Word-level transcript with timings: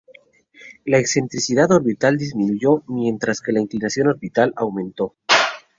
La 0.83 0.97
excentricidad 0.97 1.71
orbital 1.71 2.17
disminuyó 2.17 2.83
mientras 2.87 3.39
que 3.39 3.51
la 3.51 3.61
inclinación 3.61 4.07
orbital 4.07 4.51
aumentó. 4.55 5.13